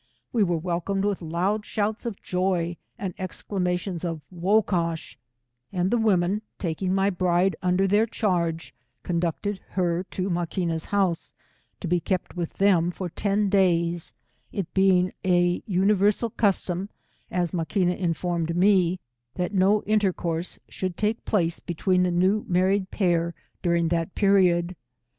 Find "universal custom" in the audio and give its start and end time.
15.67-16.89